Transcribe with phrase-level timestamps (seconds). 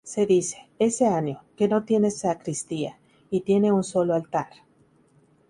[0.03, 2.97] Se dice, ese año, que no tiene sacristía,
[3.29, 4.47] y tiene un solo altar.